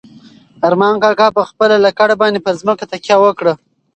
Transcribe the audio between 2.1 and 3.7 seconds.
باندې پر ځمکه تکیه وکړه.